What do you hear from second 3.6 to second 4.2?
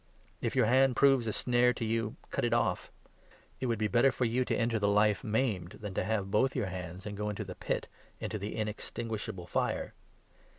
would be better